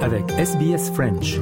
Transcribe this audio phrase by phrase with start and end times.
[0.00, 1.38] Avec SBS French.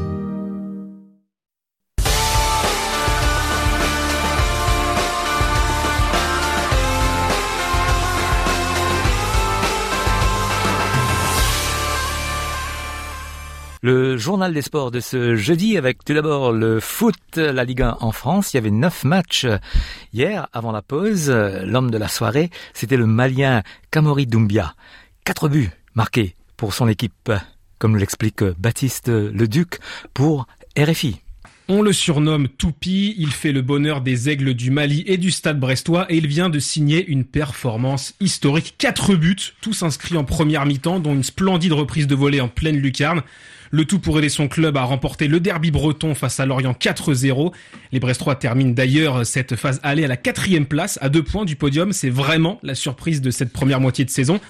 [13.81, 17.97] Le journal des sports de ce jeudi avec tout d'abord le foot, la Ligue 1
[18.01, 18.53] en France.
[18.53, 19.47] Il y avait neuf matchs
[20.13, 21.31] hier avant la pause.
[21.31, 24.75] L'homme de la soirée, c'était le Malien Kamori Doumbia.
[25.25, 27.33] Quatre buts marqués pour son équipe,
[27.81, 29.81] comme l'explique Baptiste Leduc
[30.15, 30.47] pour
[30.79, 31.21] RFI.
[31.73, 35.59] On le surnomme Toupi, il fait le bonheur des aigles du Mali et du stade
[35.59, 38.75] brestois et il vient de signer une performance historique.
[38.77, 42.77] Quatre buts, tous inscrits en première mi-temps, dont une splendide reprise de volée en pleine
[42.77, 43.23] lucarne.
[43.73, 47.53] Le tout pour aider son club à remporter le derby breton face à Lorient 4-0.
[47.93, 51.55] Les Brestois terminent d'ailleurs cette phase aller à la quatrième place, à deux points du
[51.55, 51.93] podium.
[51.93, 54.41] C'est vraiment la surprise de cette première moitié de saison.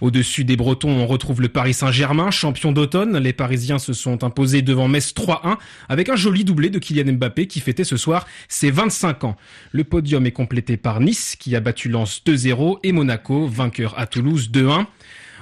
[0.00, 3.18] Au-dessus des Bretons, on retrouve le Paris Saint-Germain, champion d'automne.
[3.18, 5.56] Les Parisiens se sont imposés devant Metz 3-1
[5.88, 9.36] avec un joli doublé de Kylian Mbappé qui fêtait ce soir ses 25 ans.
[9.72, 14.06] Le podium est complété par Nice qui a battu Lens 2-0 et Monaco, vainqueur à
[14.06, 14.86] Toulouse 2-1.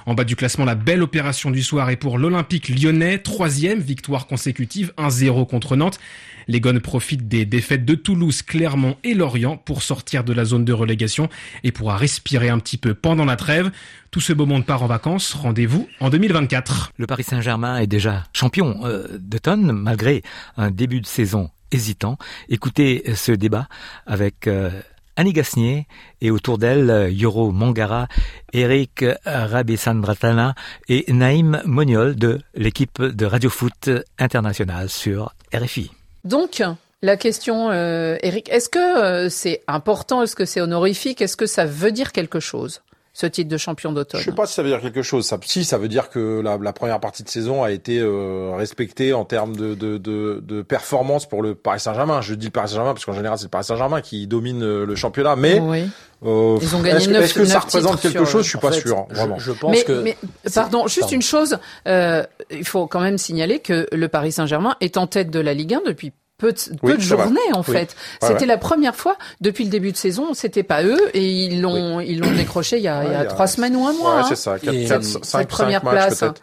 [0.07, 4.25] En bas du classement, la belle opération du soir est pour l'Olympique lyonnais, troisième victoire
[4.25, 5.99] consécutive, 1-0 contre Nantes.
[6.47, 10.63] Les Gones profitent des défaites de Toulouse, Clermont et Lorient pour sortir de la zone
[10.63, 11.27] de relégation
[11.65, 13.69] et pourra respirer un petit peu pendant la trêve.
[14.09, 15.33] Tout ce beau monde part en vacances.
[15.33, 16.93] Rendez-vous en 2024.
[16.97, 20.23] Le Paris Saint-Germain est déjà champion euh, d'automne malgré
[20.55, 22.17] un début de saison hésitant.
[22.47, 23.67] Écoutez ce débat
[24.05, 24.69] avec euh,
[25.17, 25.85] Annie Gasnier
[26.21, 28.07] et autour d'elle Yoro Mongara,
[28.53, 30.55] Eric Rabesandratana
[30.87, 35.91] et Naïm Moniol de l'équipe de Radio Foot International sur RFI.
[36.23, 36.63] Donc,
[37.03, 41.45] la question, euh, Eric, est-ce que euh, c'est important Est-ce que c'est honorifique Est-ce que
[41.45, 42.81] ça veut dire quelque chose?
[43.19, 44.19] Ce titre de champion d'automne.
[44.21, 45.25] Je sais pas si ça veut dire quelque chose.
[45.25, 48.51] Ça, si, ça veut dire que la, la première partie de saison a été euh,
[48.55, 52.21] respectée en termes de, de, de, de, performance pour le Paris Saint-Germain.
[52.21, 54.85] Je dis le Paris Saint-Germain parce qu'en général c'est le Paris Saint-Germain qui domine euh,
[54.85, 55.35] le championnat.
[55.35, 55.89] Mais oui.
[56.27, 58.43] euh, Ils ont gagné est-ce, 9, est-ce que ça représente quelque chose?
[58.43, 59.07] Je suis pas fait, sûr.
[59.09, 59.39] Vraiment.
[59.39, 59.93] Je, je pense mais, que.
[60.03, 60.15] Mais,
[60.53, 61.15] pardon, juste pardon.
[61.15, 61.57] une chose.
[61.87, 65.55] Euh, il faut quand même signaler que le Paris Saint-Germain est en tête de la
[65.55, 67.63] Ligue 1 depuis peu de, peu oui, de journées en oui.
[67.73, 67.95] fait.
[68.21, 68.45] Ouais, c'était ouais.
[68.45, 72.19] la première fois depuis le début de saison, c'était pas eux et ils l'ont ils
[72.19, 74.15] l'ont décroché il y a, il y a trois semaines ou un mois.
[74.15, 74.25] Ouais, hein.
[74.29, 76.21] c'est ça, 4, Et 4, cette 5, première 5 place.
[76.21, 76.35] matchs.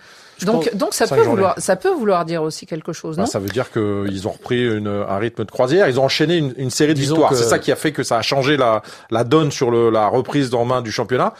[0.45, 1.37] Donc, donc ça Cinq peut journées.
[1.37, 4.33] vouloir, ça peut vouloir dire aussi quelque chose, non Bah, ça veut dire qu'ils ont
[4.33, 5.89] repris une, un rythme de croisière.
[5.89, 7.31] Ils ont enchaîné une, une série de Disons victoires.
[7.31, 9.91] que- C'est ça qui a fait que ça a changé la, la donne sur le,
[9.91, 11.35] la reprise en main du championnat.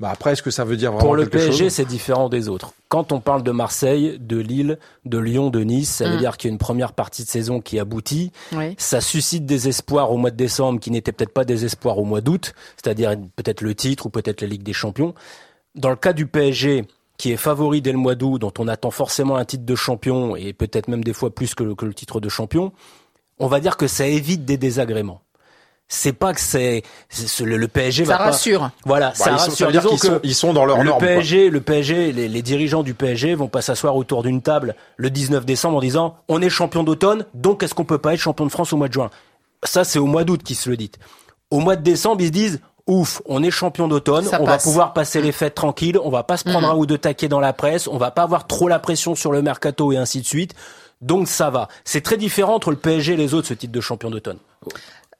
[0.00, 2.72] Bah après, est-ce que ça veut dire vraiment Pour le PSG, c'est différent des autres.
[2.88, 6.20] Quand on parle de Marseille, de Lille, de Lyon, de Nice, ça veut Mm.
[6.20, 8.32] dire qu'il y a une première partie de saison qui aboutit.
[8.52, 8.74] Oui.
[8.78, 12.04] Ça suscite des espoirs au mois de décembre qui n'étaient peut-être pas des espoirs au
[12.04, 15.14] mois d'août, c'est-à-dire peut-être le titre ou peut-être la Ligue des Champions.
[15.74, 16.86] Dans le cas du PSG,
[17.18, 20.34] qui est favori dès le mois d'août, dont on attend forcément un titre de champion
[20.34, 22.72] et peut-être même des fois plus que le, que le titre de champion,
[23.38, 25.20] on va dire que ça évite des désagréments.
[25.92, 26.84] C'est pas que c'est
[27.40, 28.70] le, le PSG Ça va pas- rassure.
[28.86, 29.56] Voilà, Bah, ça ils sont- rassure.
[29.56, 30.98] ça veut dire sont, ils sont dans leur le norme.
[31.00, 31.08] quoi.
[31.08, 35.10] PSG, le PSG, les, les dirigeants du PSG vont pas s'asseoir autour d'une table le
[35.10, 38.46] 19 décembre en disant on est champion d'automne, donc est-ce qu'on peut pas être champion
[38.46, 39.10] de France au mois de juin?
[39.64, 40.90] Ça, c'est au mois d'août qu'ils se le disent.
[41.50, 44.64] Au mois de décembre, ils se disent ouf, on est champion d'automne, Ça on passe.
[44.64, 46.74] va pouvoir passer les fêtes tranquilles, on va pas se prendre Mhm.
[46.74, 49.32] un ou deux taquets dans la presse, on va pas avoir trop la pression sur
[49.32, 50.54] le mercato et ainsi de suite.
[51.00, 51.66] Donc ça va.
[51.84, 54.38] C'est très différent entre le PSG et les autres ce titre de champion d'automne.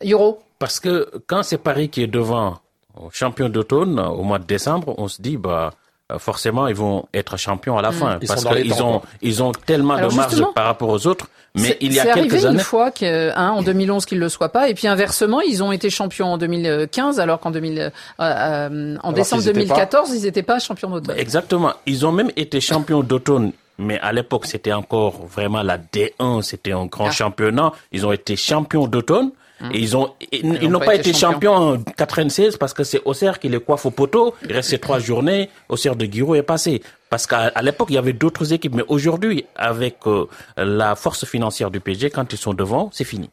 [0.05, 0.39] Euro.
[0.61, 2.59] Parce que quand c'est Paris qui est devant
[2.97, 5.73] au champion d'automne au mois de décembre, on se dit bah
[6.13, 9.53] euh, forcément ils vont être champions à la fin Ils parce qu'ils ont ils ont
[9.53, 11.27] tellement Alors de marge par rapport aux autres.
[11.57, 14.29] Mais il y a quelques arrivé années, une fois que, hein, en 2011 qu'ils le
[14.29, 17.91] soient pas, et puis inversement, ils ont été champions en 2015, alors qu'en 2000, euh,
[18.21, 21.19] euh, en décembre qu'ils étaient 2014, ils n'étaient pas champions d'automne.
[21.19, 21.73] Exactement.
[21.87, 23.51] Ils ont même été champions d'automne.
[23.79, 27.13] Mais à l'époque, c'était encore vraiment la D1, c'était un grand Ah.
[27.13, 27.73] championnat.
[27.91, 29.31] Ils ont été champions d'automne.
[29.73, 33.49] Et ils ont, ils, n'ont pas, été champions en 96 parce que c'est Auxerre qui
[33.49, 34.35] les coiffe au poteau.
[34.45, 35.51] Il restait trois journées.
[35.69, 36.83] Auxerre de Guiraud est passé.
[37.11, 38.75] Parce qu'à l'époque, il y avait d'autres équipes.
[38.75, 40.27] Mais aujourd'hui, avec euh,
[40.57, 43.31] la force financière du PSG, quand ils sont devant, c'est fini.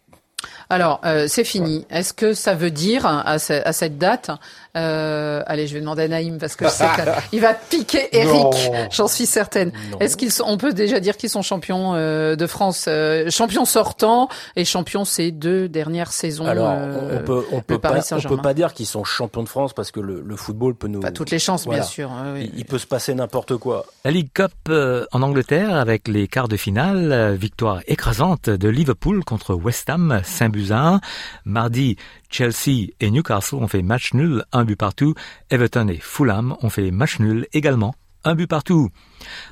[0.69, 1.85] Alors, euh, c'est fini.
[1.89, 4.29] Est-ce que ça veut dire à, ce- à cette date
[4.75, 6.85] euh, Allez, je vais demander à Naïm parce que je sais
[7.31, 8.53] qu'il va piquer Eric.
[8.91, 9.71] J'en suis certaine.
[9.99, 13.65] Est-ce qu'ils sont On peut déjà dire qu'ils sont champions euh, de France, euh, champions
[13.65, 16.45] sortants et champions ces deux dernières saisons.
[16.45, 19.49] Alors, euh, on peut, on peut pas, on peut pas dire qu'ils sont champions de
[19.49, 20.99] France parce que le, le football peut nous.
[20.99, 21.79] Pas toutes les chances, Voilà.
[21.81, 22.11] bien sûr.
[22.11, 22.51] hein, oui.
[22.53, 23.85] Il, il peut se passer n'importe quoi.
[24.05, 29.23] La League Cup euh, en Angleterre avec les quarts de finale, victoire écrasante de Liverpool
[29.23, 31.01] contre West Ham, 5 buts à 1.
[31.45, 31.97] Mardi,
[32.29, 35.13] Chelsea et Newcastle ont fait match nul, un but partout.
[35.49, 38.89] Everton et Fulham ont fait match nul également, un but partout.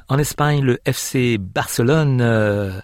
[0.09, 2.79] En Espagne, le FC Barcelone euh,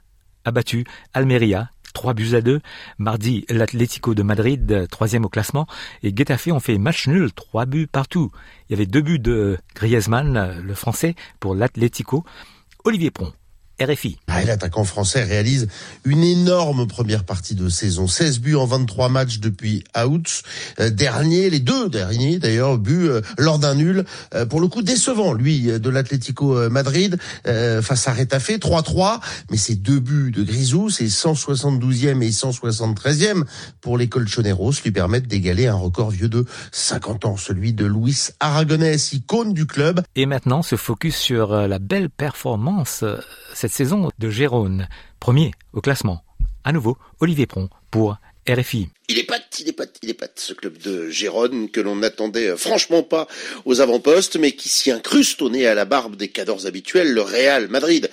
[0.45, 2.61] a battu Almeria 3 buts à 2.
[2.97, 5.67] Mardi, l'Atlético de Madrid, troisième au classement,
[6.03, 8.31] et Getafe ont fait match nul, 3 buts partout.
[8.69, 12.23] Il y avait deux buts de Griezmann, le français, pour l'Atlético.
[12.83, 13.33] Olivier Pron
[13.85, 14.17] RFI.
[14.27, 15.67] Ah, L'attaquant français réalise
[16.05, 18.07] une énorme première partie de saison.
[18.07, 20.43] 16 buts en 23 matchs depuis août.
[20.79, 24.05] Euh, dernier, les deux derniers d'ailleurs, buts euh, lors d'un nul.
[24.33, 29.19] Euh, pour le coup décevant, lui, de l'Atlético Madrid face à Retafe, 3-3.
[29.49, 33.43] Mais ces deux buts de Grisou, ces 172e et 173e
[33.81, 38.29] pour les Colchoneros, lui permettent d'égaler un record vieux de 50 ans, celui de Luis
[38.39, 40.01] Aragonès, icône du club.
[40.15, 43.03] Et maintenant, se focus sur la belle performance
[43.53, 44.87] cette saison de Gérone,
[45.19, 46.23] premier au classement.
[46.63, 48.89] À nouveau, Olivier Pron pour RFI.
[49.07, 51.95] Il est pas, il est pas, il est pas ce club de Gérone que l'on
[51.95, 53.27] n'attendait euh, franchement pas
[53.65, 57.21] aux avant-postes, mais qui s'y incruste au nez à la barbe des cadors habituels, le
[57.21, 58.09] Real Madrid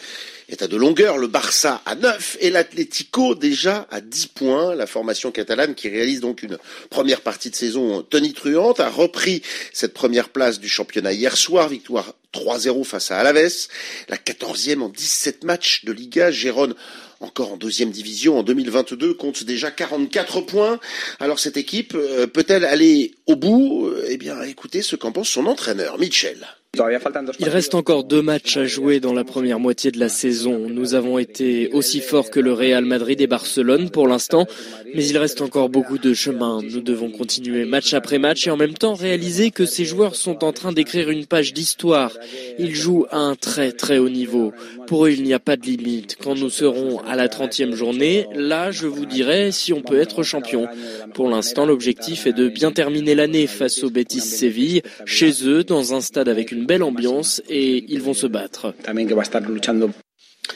[0.48, 4.74] est à de longueur, le Barça à 9 et l'Atlético déjà à 10 points.
[4.74, 6.58] La formation catalane qui réalise donc une
[6.88, 9.42] première partie de saison tonitruante a repris
[9.72, 13.68] cette première place du championnat hier soir, victoire 3-0 face à Alaves,
[14.08, 16.30] la 14e en 17 matchs de Liga.
[16.30, 16.74] Gérone
[17.20, 20.80] encore en deuxième division en 2022, compte déjà 44 points.
[21.20, 23.90] Alors cette équipe euh, peut-elle aller au bout?
[24.08, 26.46] Eh bien, écoutez ce qu'en pense son entraîneur, Mitchell.
[26.76, 30.68] Il reste encore deux matchs à jouer dans la première moitié de la saison.
[30.68, 34.46] Nous avons été aussi forts que le Real Madrid et Barcelone pour l'instant,
[34.94, 36.60] mais il reste encore beaucoup de chemin.
[36.62, 40.44] Nous devons continuer match après match et en même temps réaliser que ces joueurs sont
[40.44, 42.12] en train d'écrire une page d'histoire.
[42.58, 44.52] Ils jouent à un très très haut niveau.
[44.86, 46.16] Pour eux, il n'y a pas de limite.
[46.22, 50.22] Quand nous serons à la 30e journée, là, je vous dirai si on peut être
[50.22, 50.68] champion.
[51.14, 55.94] Pour l'instant, l'objectif est de bien terminer l'année face au Betis Séville, chez eux, dans
[55.94, 58.74] un stade avec une belle ambiance et ils vont se battre.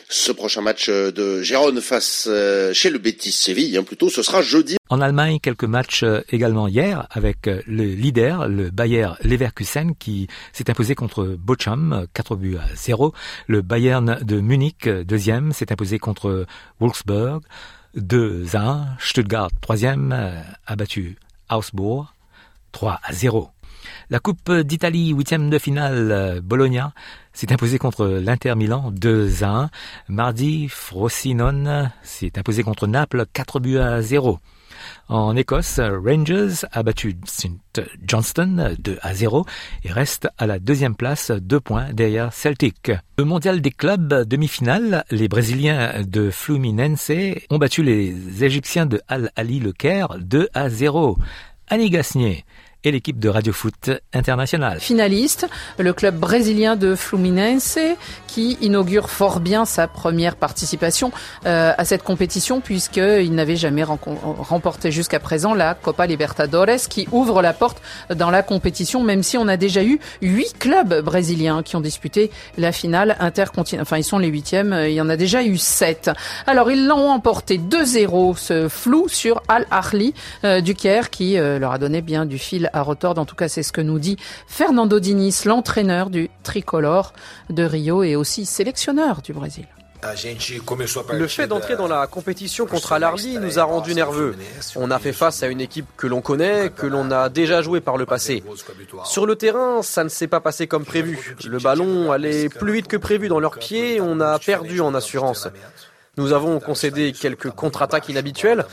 [0.09, 4.23] Ce prochain match euh, de Gérone face euh, chez le Betis Séville, hein, plutôt, ce
[4.23, 4.77] sera jeudi.
[4.89, 10.71] En Allemagne, quelques matchs euh, également hier avec le leader, le Bayer Leverkusen, qui s'est
[10.71, 13.13] imposé contre Bochum, 4 buts à 0.
[13.47, 16.47] Le Bayern de Munich, deuxième, s'est imposé contre
[16.81, 17.41] Wolfsburg,
[17.95, 18.87] 2 à 1.
[18.99, 20.13] Stuttgart, troisième,
[20.67, 21.17] a battu
[21.51, 22.15] Augsbourg,
[22.73, 23.52] 3 à 0.
[24.11, 26.93] La Coupe d'Italie, huitième de finale, Bologna
[27.33, 29.71] s'est imposé contre l'Inter Milan 2 à 1.
[30.09, 34.39] Mardi, Frosinone s'est imposé contre Naples 4 buts à 0.
[35.09, 37.81] En Écosse, Rangers a battu St.
[38.07, 39.45] Johnston 2 à 0
[39.85, 42.91] et reste à la deuxième place, deux points derrière Celtic.
[43.19, 47.13] Le mondial des clubs demi-finale, les Brésiliens de Fluminense
[47.51, 51.19] ont battu les Égyptiens de Al Ali Le Caire 2 à 0.
[51.69, 52.45] Annie Gasnier
[52.85, 54.81] et l'équipe de Radio Foot International.
[54.81, 55.49] Finaliste,
[55.79, 57.79] le club brésilien de Fluminense
[58.27, 61.13] qui inaugure fort bien sa première participation
[61.47, 67.43] euh, à cette compétition puisqu'il n'avait jamais remporté jusqu'à présent la Copa Libertadores qui ouvre
[67.43, 67.83] la porte
[68.15, 72.31] dans la compétition même si on a déjà eu huit clubs brésiliens qui ont disputé
[72.57, 73.83] la finale intercontinentale.
[73.83, 76.11] Enfin, ils sont les huitièmes, il y en a déjà eu sept.
[76.47, 80.15] Alors, ils l'ont emporté 2-0, ce flou sur Al Ahly
[80.45, 83.21] euh, du Caire qui euh, leur a donné bien du fil à retordre.
[83.21, 84.17] En tout cas, c'est ce que nous dit
[84.47, 87.13] Fernando Diniz, l'entraîneur du tricolore
[87.51, 89.67] de Rio et aussi sélectionneur du Brésil.
[91.13, 94.35] Le fait d'entrer dans la compétition contre Al-Arli nous a rendu nerveux.
[94.75, 97.81] On a fait face à une équipe que l'on connaît, que l'on a déjà joué
[97.81, 98.43] par le passé.
[99.05, 101.37] Sur le terrain, ça ne s'est pas passé comme prévu.
[101.45, 105.49] Le ballon allait plus vite que prévu dans leurs pieds, on a perdu en assurance.
[106.19, 108.67] Nous avons concédé quelques contre-attaques inhabituelles.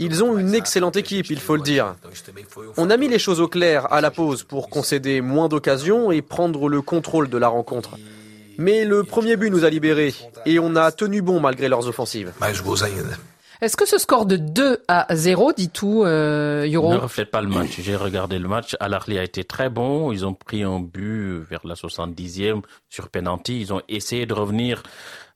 [0.00, 1.94] Ils ont une excellente équipe, il faut le dire.
[2.76, 6.20] On a mis les choses au clair à la pause pour concéder moins d'occasions et
[6.20, 7.90] prendre le contrôle de la rencontre.
[8.58, 10.14] Mais le premier but nous a libérés
[10.46, 12.32] et on a tenu bon malgré leurs offensives.
[13.60, 17.48] Est-ce que ce score de 2 à 0 dit tout, euh, Ne reflète pas le
[17.48, 17.78] match.
[17.78, 18.74] J'ai regardé le match.
[18.80, 20.12] al a été très bon.
[20.12, 23.60] Ils ont pris un but vers la 70e sur penalty.
[23.60, 24.82] Ils ont essayé de revenir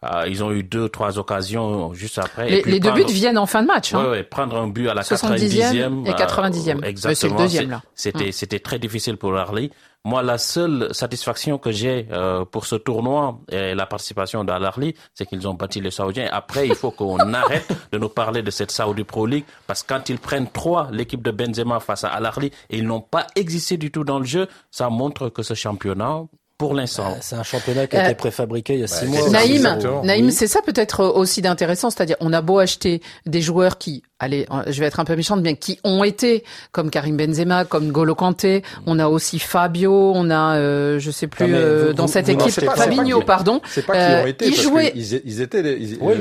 [0.04, 2.62] euh, ils ont eu deux, trois occasions juste après.
[2.62, 3.94] Les, deux buts viennent en fin de match.
[3.94, 4.23] Hein.
[4.30, 6.78] prendre un but à la 70e et 90e.
[6.78, 7.14] Euh, exactement.
[7.14, 7.82] C'est le deuxième là.
[7.94, 9.70] C'était, c'était très difficile pour Harley.
[10.06, 15.25] Moi, la seule satisfaction que j'ai euh, pour ce tournoi et la participation d'Al-Arli, c'est
[15.25, 16.28] qu'ils ont battu les Saoudiens.
[16.30, 19.94] Après, il faut qu'on arrête de nous parler de cette Saudi Pro League parce que
[19.94, 23.90] quand ils prennent trois, l'équipe de Benzema face à Al-Arli, ils n'ont pas existé du
[23.90, 26.25] tout dans le jeu, ça montre que ce championnat
[26.58, 27.12] pour l'instant.
[27.12, 29.28] Euh, c'est un championnat qui a été préfabriqué il y a six mois.
[29.30, 34.02] Naïm, Naïm, c'est ça peut-être aussi d'intéressant, c'est-à-dire on a beau acheter des joueurs qui
[34.18, 37.90] allez, je vais être un peu méchante, bien qui ont été comme Karim Benzema, comme
[37.90, 38.62] Golo Kanté.
[38.87, 43.21] On a aussi Fabio, on a, euh, je sais plus, euh, dans cette équipe, Fabinho,
[43.23, 43.61] pardon.
[43.66, 44.92] C'est pas qu'ils ont euh, été, ils jouaient.
[44.94, 46.14] Ils, étaient, ils, oui,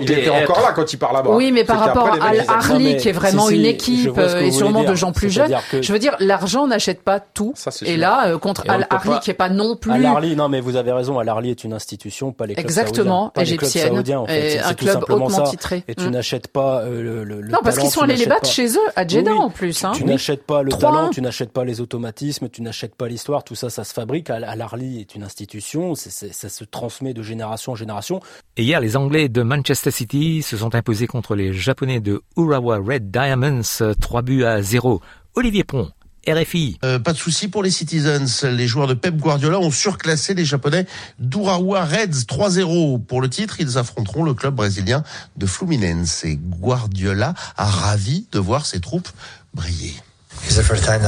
[0.00, 1.30] il, était encore là quand il part là-bas.
[1.30, 5.12] Oui, mais par rapport à Al qui est vraiment une équipe et sûrement de gens
[5.12, 7.54] plus jeunes, je veux dire, l'argent n'achète pas tout.
[7.82, 9.92] Et là, contre Al Arli, qui est pas non plus.
[9.92, 11.18] Al Arli, non, mais vous avez raison.
[11.18, 15.84] Al Arli est une institution, pas les clubs Exactement, égyptienne, un club hautement titré.
[15.88, 16.10] Et tu mm.
[16.10, 19.84] n'achètes pas non, parce qu'ils sont allés les battre chez eux, à Jeddah en plus.
[19.84, 19.92] Hein.
[19.94, 23.54] Tu, n'achètes pas le talent, tu n'achètes pas les automatismes, tu n'achètes pas l'histoire, tout
[23.54, 24.30] ça, ça se fabrique.
[24.30, 28.20] Al-Arli est une institution, ça se transmet de génération en génération.
[28.56, 32.78] Et hier, les Anglais de Manchester City se sont imposés contre les Japonais de Urawa
[32.78, 33.62] Red Diamonds,
[34.00, 35.00] 3 buts à 0.
[35.34, 35.90] Olivier Pont
[36.26, 36.78] RFI.
[36.84, 38.44] Euh, pas de souci pour les Citizens.
[38.44, 40.86] Les joueurs de Pep Guardiola ont surclassé les Japonais
[41.18, 43.56] d'Urawa Reds 3-0 pour le titre.
[43.60, 45.02] Ils affronteront le club brésilien
[45.36, 46.24] de Fluminense.
[46.24, 49.08] Et Guardiola a ravi de voir ses troupes
[49.54, 49.94] briller.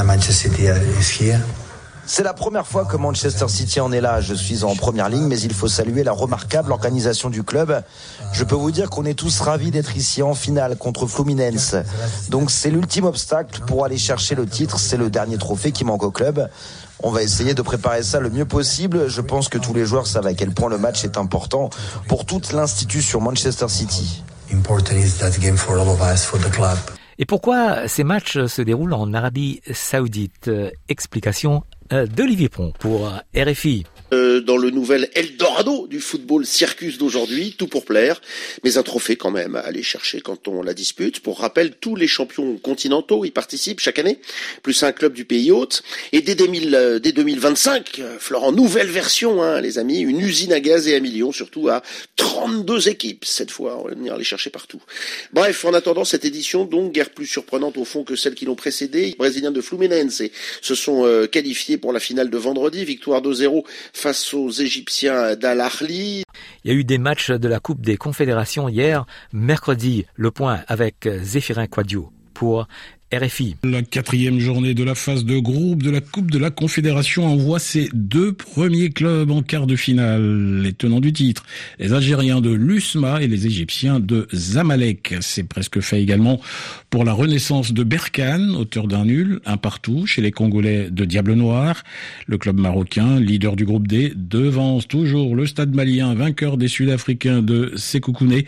[0.03, 0.63] Manchester City
[0.99, 1.41] is here.
[2.09, 4.21] C'est la première fois que Manchester City en est là.
[4.21, 7.83] Je suis en première ligne, mais il faut saluer la remarquable organisation du club.
[8.31, 11.75] Je peux vous dire qu'on est tous ravis d'être ici en finale contre Fluminense.
[12.29, 14.79] Donc c'est l'ultime obstacle pour aller chercher le titre.
[14.79, 16.49] C'est le dernier trophée qui manque au club.
[17.03, 19.09] On va essayer de préparer ça le mieux possible.
[19.09, 21.69] Je pense que tous les joueurs savent à quel point le match est important
[22.07, 24.23] pour toute l'institution Manchester City.
[27.19, 30.49] Et pourquoi ces matchs se déroulent en Arabie Saoudite?
[30.87, 33.85] Explication d'Olivier Pont pour RFI.
[34.13, 38.21] Euh, dans le nouvel Eldorado du football circus d'aujourd'hui, tout pour plaire,
[38.63, 41.19] mais un trophée quand même à aller chercher quand on la dispute.
[41.19, 44.19] Pour rappel, tous les champions continentaux y participent chaque année,
[44.63, 45.83] plus un club du pays hôte.
[46.13, 50.61] Et dès, 2000, dès 2025, euh, Florent, nouvelle version, hein, les amis, une usine à
[50.61, 51.83] gaz et à millions, surtout à
[52.15, 53.77] 32 équipes cette fois.
[53.77, 54.81] On va venir les chercher partout.
[55.33, 58.55] Bref, en attendant cette édition, donc guère plus surprenante au fond que celles qui l'ont
[58.55, 60.21] précédée, les Brésiliens de Fluminense
[60.61, 61.27] se sont euh,
[61.77, 66.23] pour la finale de vendredi, victoire 2-0 face aux Égyptiens d'Al Ahly.
[66.63, 70.61] Il y a eu des matchs de la Coupe des Confédérations hier, mercredi, le point
[70.67, 72.67] avec Zéphirin Quadio pour
[73.63, 77.57] La quatrième journée de la phase de groupe de la Coupe de la Confédération envoie
[77.57, 80.61] ses deux premiers clubs en quart de finale.
[80.61, 81.45] Les tenants du titre,
[81.79, 85.15] les Algériens de l'USMA et les Égyptiens de Zamalek.
[85.21, 86.41] C'est presque fait également
[86.89, 91.35] pour la renaissance de Berkane, auteur d'un nul, un partout chez les Congolais de Diable
[91.35, 91.85] Noir.
[92.25, 97.41] Le club marocain, leader du groupe D, devance toujours le stade malien, vainqueur des Sud-Africains
[97.41, 98.43] de Sekoukoune,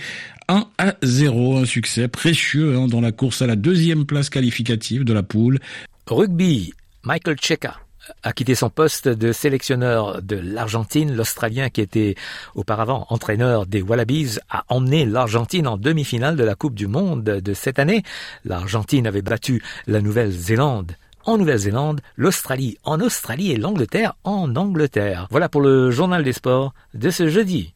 [0.49, 5.03] 1 à 0, un succès précieux hein, dans la course à la deuxième place qualificative
[5.03, 5.59] de la poule.
[6.07, 7.75] Rugby, Michael Cheka
[8.23, 11.15] a quitté son poste de sélectionneur de l'Argentine.
[11.15, 12.15] L'Australien qui était
[12.55, 17.53] auparavant entraîneur des Wallabies a emmené l'Argentine en demi-finale de la Coupe du Monde de
[17.53, 18.01] cette année.
[18.43, 20.93] L'Argentine avait battu la Nouvelle-Zélande
[21.25, 25.27] en Nouvelle-Zélande, l'Australie en Australie et l'Angleterre en Angleterre.
[25.29, 27.75] Voilà pour le journal des sports de ce jeudi.